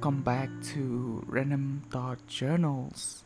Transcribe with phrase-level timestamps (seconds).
[0.00, 3.22] welcome back to Random Thought Journals.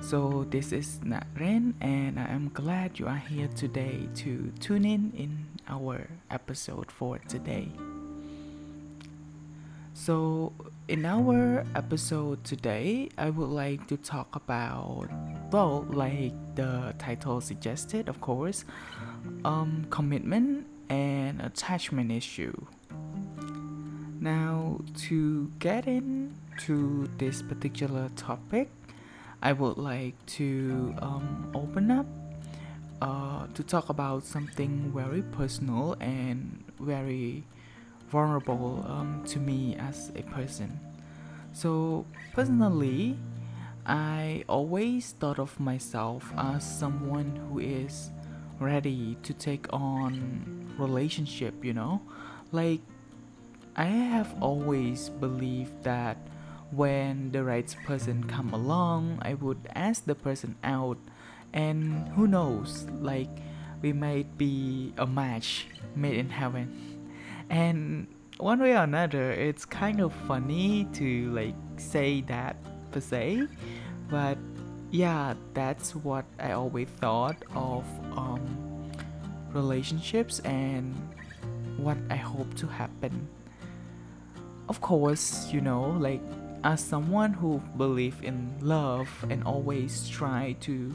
[0.00, 5.12] So, this is Naren, and I am glad you are here today to tune in
[5.14, 7.68] in our episode for today.
[9.92, 10.54] So,
[10.88, 15.10] in our episode today, I would like to talk about,
[15.52, 18.64] well, like the title suggested, of course,
[19.44, 22.56] um, commitment and attachment issue.
[24.20, 28.68] Now, to get into this particular topic,
[29.40, 32.06] I would like to um, open up
[33.00, 37.44] uh, to talk about something very personal and very
[38.10, 40.80] vulnerable um, to me as a person.
[41.52, 43.16] So, personally,
[43.86, 48.10] I always thought of myself as someone who is
[48.58, 52.02] ready to take on relationship, you know?
[52.50, 52.80] Like
[53.76, 56.16] I have always believed that
[56.70, 60.98] when the right person come along, I would ask the person out
[61.52, 63.30] and who knows, like
[63.80, 66.68] we might be a match made in heaven.
[67.48, 68.06] And
[68.38, 72.56] one way or another, it's kind of funny to like say that
[72.92, 73.46] per se,
[74.10, 74.38] but
[74.90, 77.84] yeah, that's what I always thought of
[78.16, 78.90] um,
[79.52, 80.94] relationships and
[81.76, 83.28] what I hope to happen.
[84.68, 86.20] Of course, you know, like
[86.62, 90.94] as someone who believe in love and always try to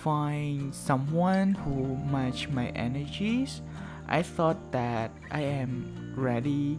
[0.00, 3.60] find someone who match my energies,
[4.08, 6.78] I thought that I am ready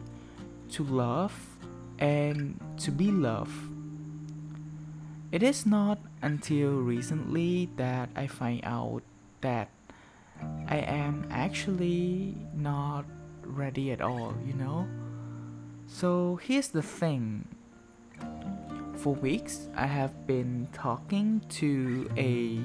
[0.71, 1.33] to love
[1.99, 3.53] and to be loved.
[5.31, 9.01] It is not until recently that I find out
[9.41, 9.69] that
[10.67, 13.05] I am actually not
[13.43, 14.87] ready at all, you know?
[15.93, 17.47] So here's the thing.
[18.95, 22.61] For weeks, I have been talking to a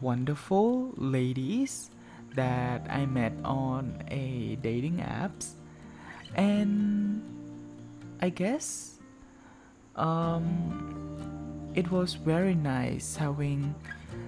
[0.00, 1.90] wonderful ladies
[2.34, 5.52] that I met on a dating apps
[6.34, 7.22] and
[8.20, 8.98] I guess
[9.94, 13.76] um it was very nice having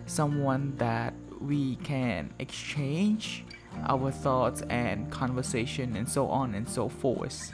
[0.07, 3.45] someone that we can exchange
[3.89, 7.51] our thoughts and conversation and so on and so forth.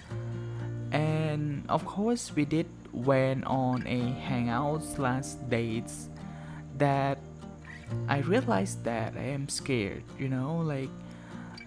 [0.93, 6.11] And of course, we did went on a hangouts last dates
[6.77, 7.19] that
[8.09, 10.91] I realized that I am scared, you know, like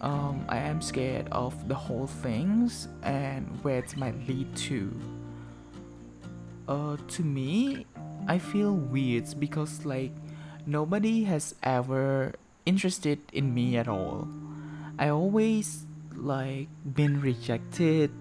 [0.01, 4.93] um, I am scared of the whole things and where it might lead to.
[6.67, 7.85] Uh, to me,
[8.27, 10.11] I feel weird because like
[10.65, 12.33] nobody has ever
[12.65, 14.27] interested in me at all.
[14.97, 18.11] I always like been rejected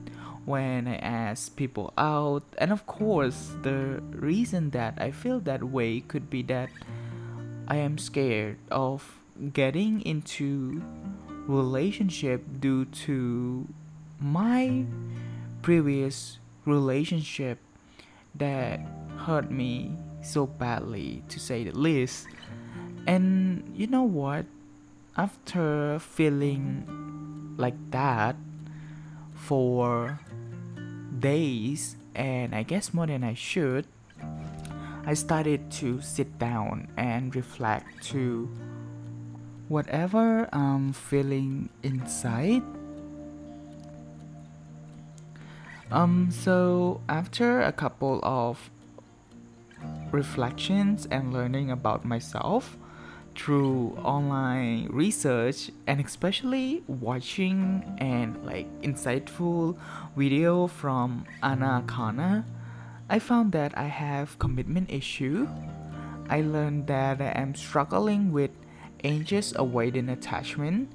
[0.45, 6.01] when I ask people out, and of course, the reason that I feel that way
[6.01, 6.69] could be that
[7.67, 9.21] I am scared of
[9.53, 10.83] getting into
[11.47, 13.67] relationship due to
[14.21, 14.85] my
[15.63, 17.59] previous relationship
[18.35, 18.81] that
[19.17, 22.27] hurt me so badly to say the least.
[23.07, 24.47] And you know what?
[25.17, 26.85] After feeling
[27.57, 28.37] like that
[29.35, 30.19] for
[31.25, 33.89] days and i guess more than i should
[35.09, 38.45] i started to sit down and reflect to
[39.69, 42.63] whatever i'm feeling inside.
[45.91, 48.71] Um so after a couple of
[50.13, 52.77] reflections and learning about myself
[53.35, 59.77] through online research and especially watching and like insightful
[60.17, 62.45] video from Anna Akana,
[63.09, 65.49] I found that I have commitment issue.
[66.29, 68.51] I learned that I am struggling with
[69.03, 70.91] anxious avoidant attachment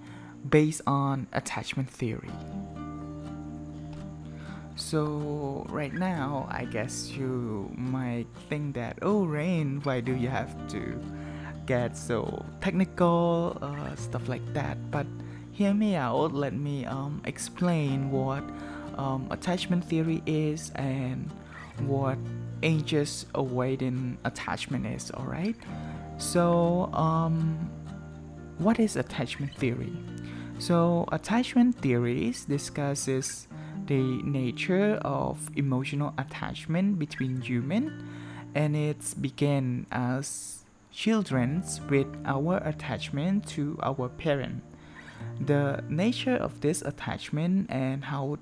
[0.49, 2.31] based on attachment theory.
[4.75, 10.55] So right now, I guess you might think that, oh, Rain, why do you have
[10.69, 10.99] to
[11.69, 14.75] get so technical, uh, stuff like that?
[14.89, 15.05] But
[15.51, 16.33] hear me out.
[16.33, 18.41] Let me um, explain what
[18.97, 21.29] um, attachment theory is and
[21.85, 22.17] what
[22.63, 25.11] anxious avoidant attachment is.
[25.11, 25.55] All right.
[26.17, 27.69] So, um,
[28.57, 29.93] what is attachment theory?
[30.57, 33.47] So, attachment theories discusses
[33.85, 38.09] the nature of emotional attachment between human
[38.55, 40.58] and it began as
[40.91, 44.63] children with our attachment to our parent
[45.39, 48.37] the nature of this attachment and how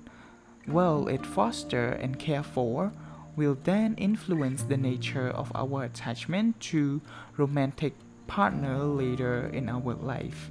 [0.66, 2.92] well it foster and care for
[3.36, 7.00] will then influence the nature of our attachment to
[7.36, 7.94] romantic
[8.26, 10.50] partner later in our life.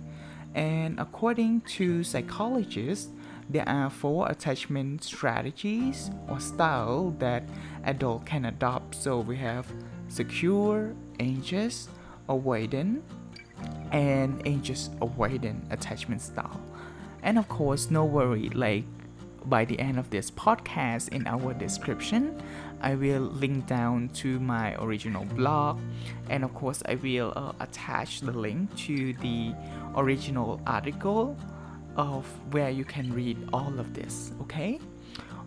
[0.55, 3.09] And according to psychologists,
[3.49, 7.43] there are four attachment strategies or style that
[7.83, 8.95] adult can adopt.
[8.95, 9.67] So we have
[10.07, 11.89] secure, anxious,
[12.29, 13.01] avoidant,
[13.91, 16.61] and anxious avoidant attachment style.
[17.23, 18.85] And of course, no worry, like
[19.45, 22.41] by the end of this podcast in our description,
[22.81, 25.79] I will link down to my original blog,
[26.29, 29.53] and of course, I will uh, attach the link to the
[29.95, 31.35] original article
[31.95, 34.31] of where you can read all of this.
[34.41, 34.79] Okay.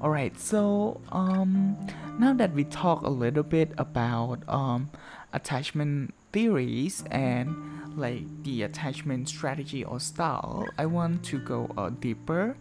[0.01, 0.37] All right.
[0.39, 1.77] So um,
[2.21, 4.91] now that we talk a little bit about um,
[5.33, 7.57] attachment theories and
[7.97, 12.57] like the attachment strategy or style, I want to go uh, deeper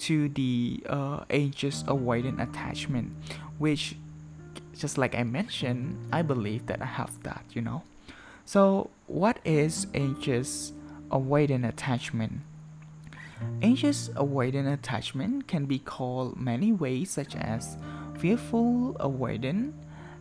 [0.00, 3.12] to the uh, anxious avoidant attachment,
[3.58, 3.96] which
[4.76, 7.82] just like I mentioned, I believe that I have that, you know.
[8.46, 10.72] So, what is anxious
[11.10, 12.40] avoidant attachment?
[13.60, 17.76] Anxious avoidant attachment can be called many ways, such as
[18.22, 19.72] fearful avoidant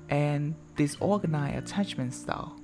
[0.09, 2.55] and disorganized attachment style.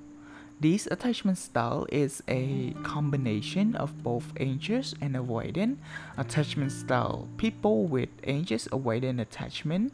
[0.60, 5.78] This attachment style is a combination of both anxious and avoidant
[6.18, 7.28] attachment style.
[7.38, 9.94] People with anxious avoidant attachment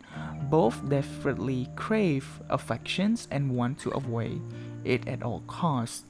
[0.50, 4.40] both desperately crave affections and want to avoid
[4.86, 6.06] it at all costs.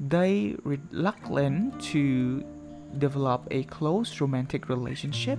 [0.00, 2.42] They reluctant to
[2.96, 5.38] develop a close romantic relationship,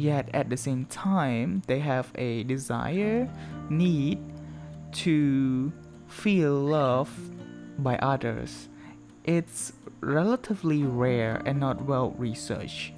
[0.00, 3.28] yet at the same time they have a desire,
[3.68, 4.18] need
[4.92, 5.72] to
[6.08, 7.10] feel love
[7.78, 8.68] by others.
[9.24, 12.92] It's relatively rare and not well researched.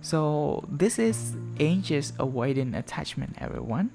[0.00, 3.90] So, this is anxious avoidant attachment, everyone.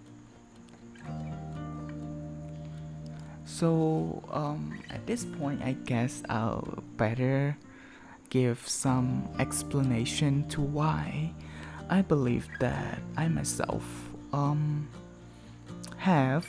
[3.45, 7.57] So, um, at this point, I guess I'll better
[8.30, 11.31] give some explanation to why
[11.89, 13.83] I believe that I myself
[14.31, 14.88] um,
[15.97, 16.47] have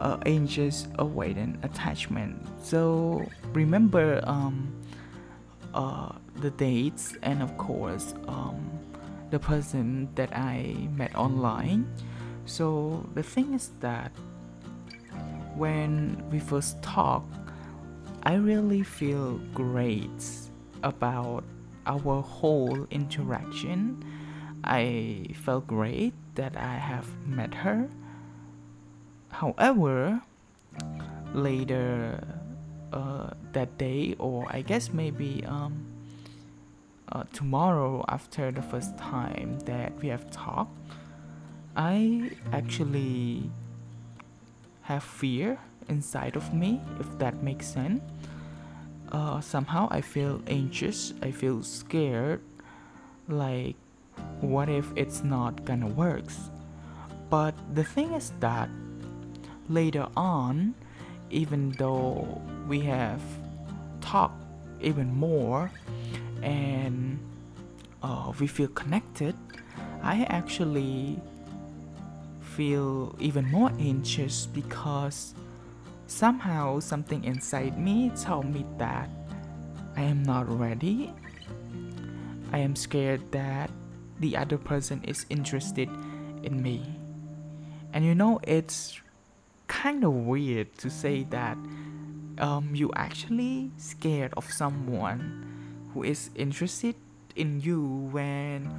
[0.00, 2.46] uh, anxious avoidant attachment.
[2.62, 4.72] So remember um,
[5.74, 8.70] uh, the dates and of course um,
[9.30, 11.86] the person that I met online.
[12.46, 14.10] So the thing is that
[15.54, 17.24] when we first talk,
[18.22, 20.24] I really feel great
[20.82, 21.44] about
[21.86, 24.02] our whole interaction.
[24.64, 27.88] I felt great that I have met her
[29.30, 30.20] However,
[31.32, 32.20] later
[32.92, 35.86] uh, that day, or I guess maybe um,
[37.10, 40.76] uh, tomorrow after the first time that we have talked,
[41.76, 43.50] I actually
[44.82, 45.58] have fear
[45.88, 48.02] inside of me, if that makes sense.
[49.12, 52.42] Uh, somehow I feel anxious, I feel scared,
[53.28, 53.76] like,
[54.40, 56.24] what if it's not gonna work?
[57.28, 58.68] But the thing is that
[59.68, 60.74] later on,
[61.30, 63.20] even though we have
[64.00, 64.42] talked
[64.80, 65.70] even more
[66.42, 67.18] and
[68.02, 69.34] uh, we feel connected,
[70.02, 71.20] I actually
[72.40, 75.34] feel even more anxious because
[76.06, 79.08] somehow something inside me told me that
[79.96, 81.12] I am not ready.
[82.52, 83.70] I am scared that
[84.20, 85.88] the other person is interested
[86.42, 86.84] in me.
[87.92, 89.00] And you know, it's
[89.66, 91.56] kind of weird to say that
[92.38, 96.94] um, you actually scared of someone who is interested
[97.36, 98.72] in you when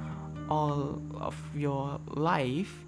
[0.48, 2.84] all of your life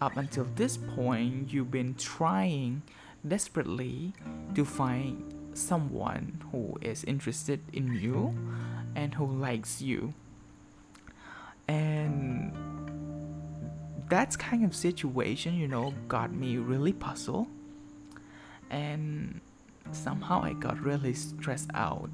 [0.00, 2.82] up until this point you've been trying
[3.26, 4.12] desperately
[4.54, 8.34] to find someone who is interested in you
[8.94, 10.14] and who likes you
[11.70, 12.52] and
[14.08, 17.46] that kind of situation, you know, got me really puzzled.
[18.70, 19.40] And
[19.92, 22.10] somehow I got really stressed out.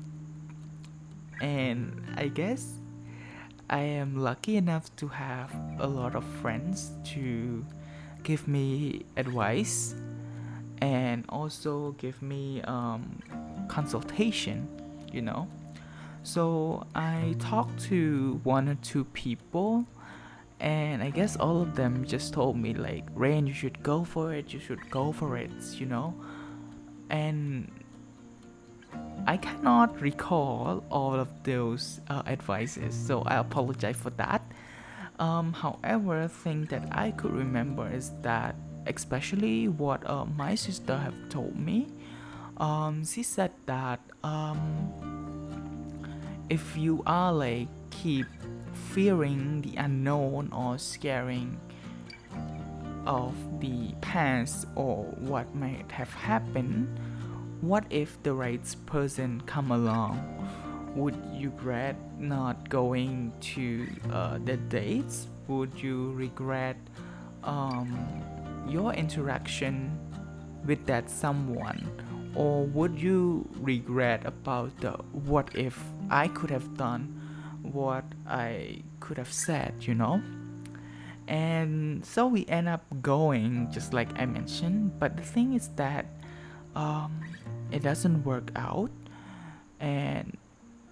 [1.40, 2.80] And I guess
[3.70, 7.64] I am lucky enough to have a lot of friends to
[8.24, 9.94] give me advice
[10.82, 13.22] and also give me um,
[13.68, 14.68] consultation,
[15.12, 15.48] you know.
[16.26, 19.86] So I talked to one or two people
[20.58, 24.34] and I guess all of them just told me like Rain you should go for
[24.34, 26.14] it you should go for it you know?
[27.10, 27.70] And
[29.24, 34.42] I cannot recall all of those uh, advices so I apologize for that.
[35.20, 38.56] Um, however, thing that I could remember is that,
[38.88, 41.86] especially what uh, my sister have told me,
[42.56, 45.25] um, she said that um,
[46.48, 48.26] if you are like keep
[48.90, 51.58] fearing the unknown or scaring
[53.06, 56.88] of the past or what might have happened,
[57.60, 60.20] what if the right person come along?
[60.94, 65.28] Would you regret not going to uh, the dates?
[65.48, 66.76] Would you regret
[67.44, 67.92] um,
[68.68, 69.98] your interaction
[70.64, 71.86] with that someone?
[72.34, 75.78] Or would you regret about the what if
[76.10, 77.20] I could have done
[77.62, 80.22] what I could have said, you know?
[81.28, 84.98] And so we end up going, just like I mentioned.
[85.00, 86.06] But the thing is that
[86.76, 87.20] um,
[87.72, 88.90] it doesn't work out.
[89.80, 90.36] And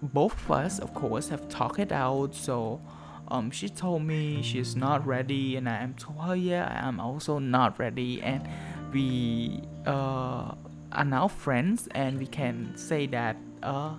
[0.01, 2.35] both of us, of course, have talked it out.
[2.35, 2.81] So
[3.29, 6.99] um, she told me she's not ready, and I am told her, yeah, I am
[6.99, 8.21] also not ready.
[8.21, 8.47] And
[8.91, 10.53] we uh,
[10.91, 13.95] are now friends, and we can say that, uh,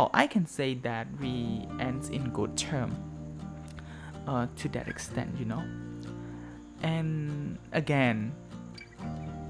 [0.00, 2.96] or I can say that we ends in good term
[4.26, 5.62] uh, to that extent, you know.
[6.82, 8.32] And again,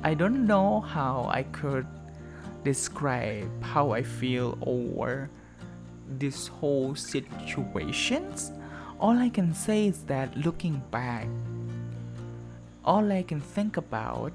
[0.02, 1.86] I don't know how I could
[2.64, 5.30] describe how I feel over
[6.18, 8.50] this whole situations.
[8.98, 11.28] All I can say is that looking back,
[12.84, 14.32] all I can think about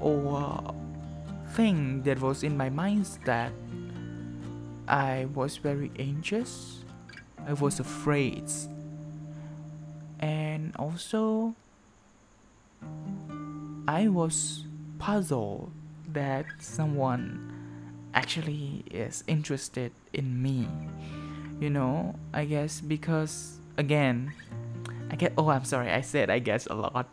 [0.00, 0.72] or
[1.50, 3.50] thing that was in my mind is that
[4.88, 6.84] I was very anxious.
[7.46, 8.48] I was afraid
[10.24, 11.54] and also
[13.86, 14.64] I was
[14.98, 15.70] puzzled
[16.12, 17.52] that someone
[18.14, 20.68] actually is interested in me.
[21.60, 24.32] You know, I guess because again,
[25.10, 27.08] I get oh I'm sorry, I said I guess a lot.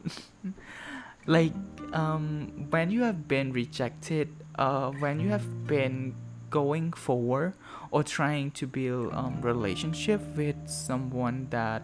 [1.28, 1.54] like
[1.92, 6.16] um when you have been rejected, uh when you have been
[6.52, 7.56] going forward
[7.90, 11.82] or trying to build um relationship with someone that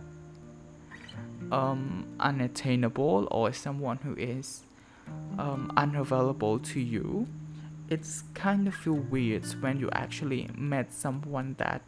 [1.51, 4.63] um, unattainable or someone who is
[5.37, 7.27] um, unavailable to you,
[7.89, 11.81] it's kind of feel weird when you actually met someone that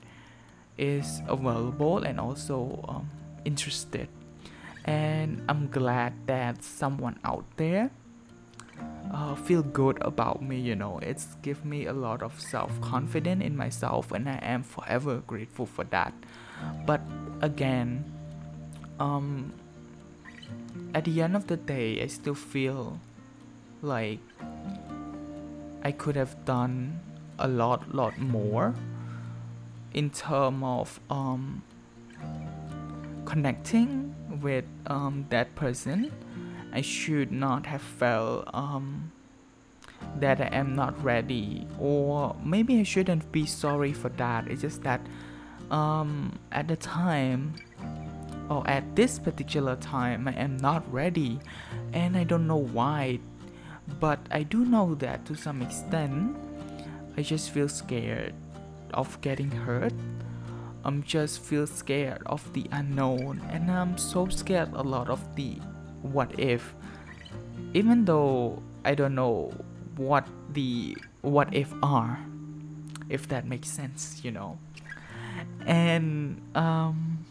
[0.78, 3.10] is available and also um,
[3.44, 4.08] interested.
[4.86, 7.92] And I'm glad that someone out there
[9.14, 10.60] uh, feel good about me.
[10.60, 14.64] You know, it's give me a lot of self confidence in myself, and I am
[14.64, 16.14] forever grateful for that.
[16.86, 17.02] But
[17.42, 18.04] again
[19.00, 19.54] um,
[20.94, 23.00] at the end of the day, I still feel
[23.82, 24.20] like
[25.82, 27.00] I could have done
[27.40, 28.76] a lot, lot more
[29.94, 31.64] in term of um,
[33.26, 36.12] connecting with um, that person.
[36.72, 39.12] I should not have felt um,
[40.20, 44.48] that I am not ready, or maybe I shouldn't be sorry for that.
[44.48, 45.02] It's just that
[45.72, 47.54] um, at the time
[48.50, 51.40] or at this particular time I am not ready
[51.94, 53.20] and I don't know why
[54.00, 56.36] but I do know that to some extent
[57.18, 58.34] I just feel scared
[58.94, 59.94] of getting hurt
[60.84, 65.58] I'm just feel scared of the unknown and I'm so scared a lot of the
[66.02, 66.76] what if
[67.74, 69.52] even though I don't know
[69.96, 72.20] what the what if are
[73.10, 74.58] if that makes sense you know
[75.66, 77.26] and um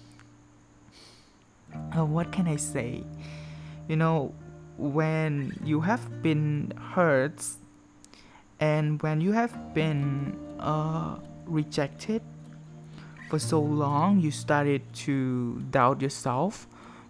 [1.96, 3.04] uh, what can I say?
[3.88, 4.34] You know,
[4.76, 7.44] when you have been hurt
[8.60, 12.22] and when you have been uh, rejected
[13.30, 16.66] for so long, you started to doubt yourself.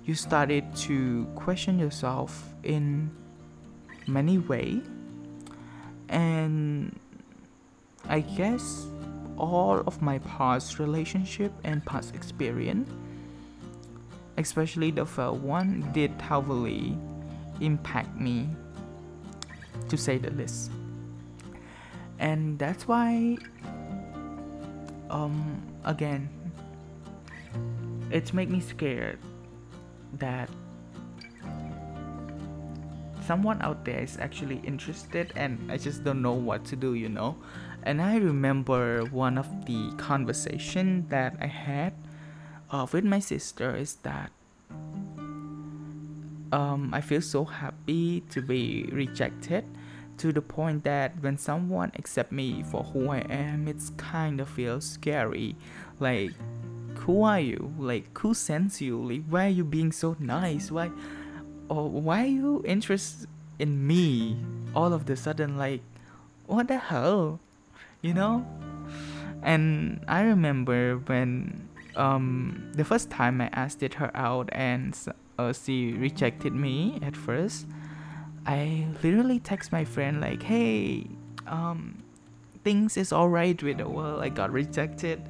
[0.08, 3.12] You started to question yourself in
[4.06, 4.82] many ways.
[6.08, 6.98] And
[8.08, 8.86] I guess
[9.36, 12.88] all of my past relationship and past experience
[14.38, 16.96] especially the first one, did heavily
[17.60, 18.48] impact me,
[19.88, 20.70] to say the least.
[22.18, 23.36] And that's why,
[25.10, 26.28] um, again,
[28.10, 29.18] it's make me scared
[30.14, 30.48] that
[33.26, 37.08] someone out there is actually interested and I just don't know what to do, you
[37.08, 37.36] know.
[37.82, 41.92] And I remember one of the conversation that I had
[42.70, 44.30] uh, with my sister is that
[46.52, 49.64] um, I feel so happy to be rejected
[50.18, 54.48] to the point that when someone accept me for who I am, it's kind of
[54.48, 55.54] feels scary.
[56.00, 56.32] Like,
[57.08, 57.72] who are you?
[57.78, 59.00] Like who sends you?
[59.00, 60.70] Like why are you being so nice?
[60.70, 60.90] Why
[61.70, 63.26] or why are you interested
[63.58, 64.36] in me
[64.74, 65.56] all of the sudden?
[65.56, 65.80] Like
[66.44, 67.40] what the hell?
[68.02, 68.46] You know?
[69.42, 74.92] And i remember when um the first time i asked her out and
[75.38, 77.66] uh, she rejected me at first
[78.46, 81.06] i literally text my friend like hey
[81.46, 82.02] um
[82.64, 84.22] things is all right with the world.
[84.22, 85.22] I got rejected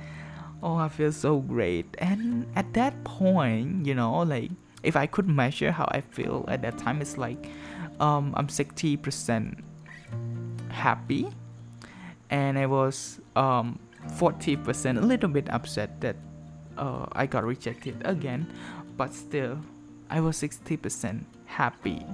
[0.62, 1.86] oh i feel so great.
[1.98, 4.50] And at that point you know like
[4.82, 7.48] if i could measure how i feel at that time it's like
[8.00, 9.62] um i'm 60%
[10.70, 11.28] happy.
[12.30, 13.78] And i was um
[14.18, 16.16] 40% a little bit upset that
[16.76, 18.46] uh, i got rejected again.
[18.96, 19.58] But still
[20.10, 22.04] i was 60% happy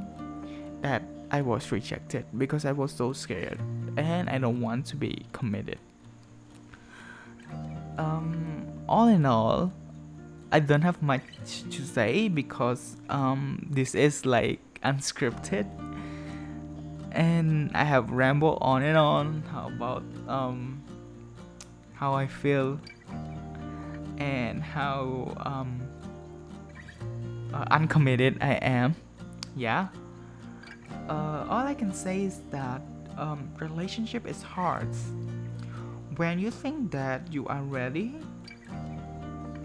[0.83, 3.59] that i was rejected because i was so scared.
[3.97, 5.79] And i don't want to be committed
[7.99, 9.73] um, all in all,
[10.53, 11.23] I don't have much
[11.71, 15.67] to say because um, this is like unscripted,
[17.13, 20.83] and I have rambled on and on how about um,
[21.95, 22.79] how I feel
[24.19, 25.81] and how um,
[27.53, 28.95] uh, uncommitted I am.
[29.57, 29.89] Yeah.
[31.09, 32.81] Uh, all I can say is that
[33.17, 34.89] um, relationship is hard
[36.17, 38.15] when you think that you are ready,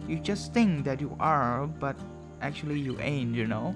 [0.08, 1.96] you just think that you are, but
[2.42, 3.76] actually you ain't, you know.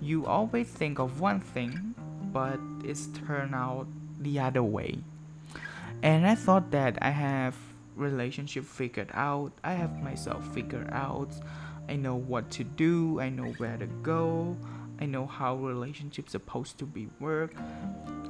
[0.00, 1.94] You always think of one thing,
[2.32, 3.86] but it's turned out
[4.20, 4.98] the other way.
[6.02, 7.56] And I thought that I have
[7.96, 11.34] relationship figured out, I have myself figured out,
[11.88, 14.56] I know what to do, I know where to go,
[15.00, 17.54] I know how relationships supposed to be work,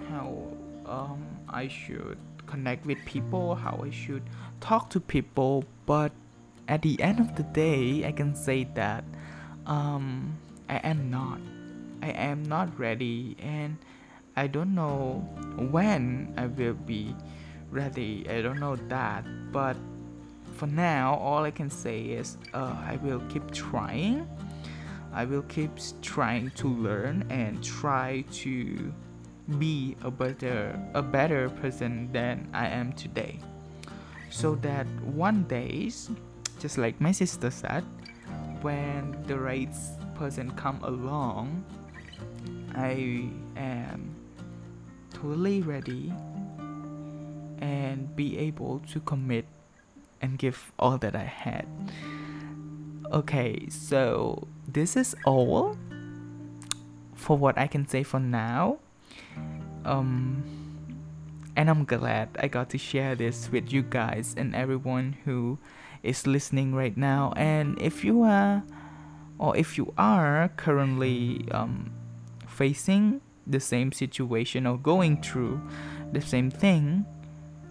[0.08, 0.46] how
[0.86, 2.16] um, I should
[2.48, 4.22] connect with people, how I should
[4.60, 5.64] talk to people.
[5.86, 6.12] But
[6.66, 9.04] at the end of the day, I can say that
[9.66, 10.36] um,
[10.68, 11.40] I am not.
[12.02, 13.76] I am not ready, and
[14.36, 15.26] I don't know
[15.70, 17.14] when I will be
[17.70, 18.26] ready.
[18.30, 19.76] I don't know that, but
[20.54, 24.28] for now, all I can say is uh, I will keep trying.
[25.12, 25.70] I will keep
[26.02, 28.92] trying to learn and try to
[29.56, 33.40] be a better a better person than I am today.
[34.28, 35.90] So that one day,
[36.60, 37.84] just like my sister said,
[38.60, 39.72] when the right
[40.14, 41.64] person come along,
[42.76, 44.14] I am
[45.14, 46.12] totally ready
[47.58, 49.46] and be able to commit
[50.20, 51.66] and give all that I had.
[53.10, 55.78] Okay, so this is all
[57.14, 58.78] for what I can say for now
[59.84, 60.42] um
[61.58, 65.58] and I'm glad I got to share this with you guys and everyone who
[66.04, 67.32] is listening right now.
[67.36, 68.62] And if you are,
[69.38, 71.90] or if you are currently um,
[72.46, 75.60] facing the same situation or going through
[76.12, 77.04] the same thing,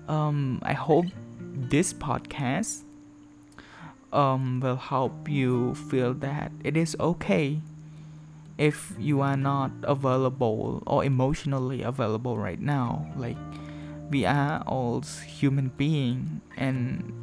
[0.10, 1.06] um, I hope
[1.40, 2.84] this podcast
[4.12, 7.62] um, will help you feel that it is okay
[8.58, 13.38] if you are not available or emotionally available right now like
[14.10, 17.14] we are all human being and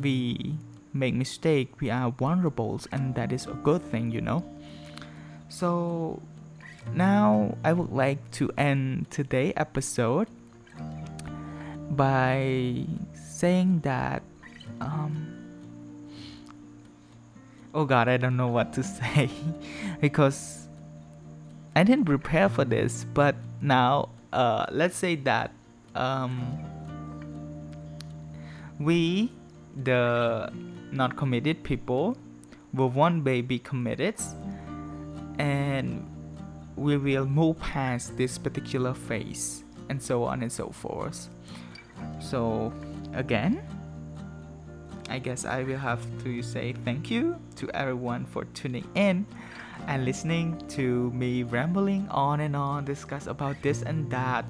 [0.00, 0.54] we
[0.92, 4.42] make mistake we are vulnerable and that is a good thing you know?
[5.48, 6.22] So
[6.94, 10.28] now i would like to end today episode
[11.90, 14.22] by saying that
[14.80, 15.26] um,
[17.74, 19.30] oh god i don't know what to say
[20.00, 20.67] because
[21.78, 25.52] I didn't prepare for this, but now uh, let's say that
[25.94, 26.58] um,
[28.80, 29.30] we,
[29.84, 30.52] the
[30.90, 32.16] not committed people,
[32.74, 34.16] will one day be committed,
[35.38, 36.04] and
[36.74, 41.28] we will move past this particular phase, and so on and so forth.
[42.18, 42.72] So,
[43.14, 43.62] again,
[45.08, 49.26] I guess I will have to say thank you to everyone for tuning in
[49.86, 54.46] and listening to me rambling on and on, discuss about this and that.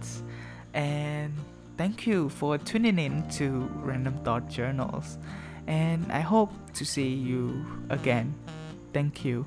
[0.74, 1.34] And
[1.76, 5.18] thank you for tuning in to Random Thought Journals.
[5.66, 8.34] And I hope to see you again.
[8.92, 9.46] Thank you.